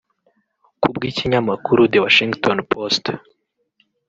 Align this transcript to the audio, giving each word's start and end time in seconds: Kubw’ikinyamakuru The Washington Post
Kubw’ikinyamakuru 0.81 1.81
The 1.91 1.99
Washington 2.05 2.57
Post 2.71 3.03